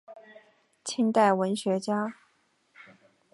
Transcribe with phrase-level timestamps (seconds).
[0.83, 2.15] 清代文学家。